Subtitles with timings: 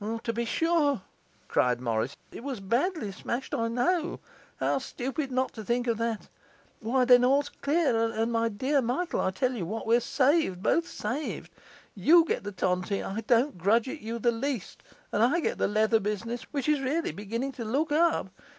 [0.23, 1.03] 'To be sure!'
[1.47, 4.19] cried Morris; 'it was badly smashed, I know.
[4.59, 6.27] How stupid not to think of that!
[6.79, 10.87] Why, then, all's clear; and, my dear Michael, I'll tell you what we're saved, both
[10.87, 11.51] saved.
[11.93, 15.67] You get the tontine I don't grudge it you the least and I get the
[15.67, 18.29] leather business, which is really beginning to look up.